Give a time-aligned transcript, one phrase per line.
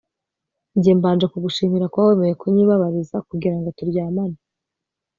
[0.77, 4.37] Njye mbanje kugushimira kuba wameye kunyibabariza kugirango turyamane